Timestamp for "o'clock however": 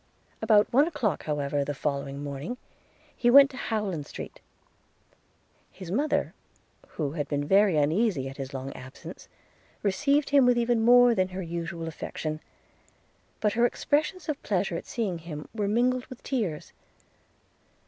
0.87-1.63